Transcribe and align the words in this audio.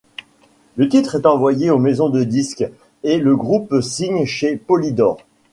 Le 0.77 0.89
titre 0.89 1.13
est 1.19 1.27
envoyé 1.27 1.69
aux 1.69 1.77
maisons 1.77 2.09
de 2.09 2.23
disques 2.23 2.65
et 3.03 3.19
le 3.19 3.35
groupe 3.35 3.81
signe 3.83 4.25
chez 4.25 4.57
Polydor. 4.57 5.17